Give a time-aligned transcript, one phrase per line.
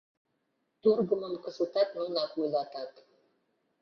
[0.81, 2.91] Тургымым кызытат нунак вуйлатат.